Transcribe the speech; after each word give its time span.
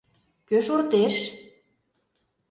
Кӧ 0.47 0.57
шортеш?.. 0.65 1.15